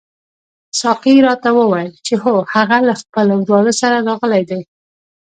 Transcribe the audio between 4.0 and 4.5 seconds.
راغلی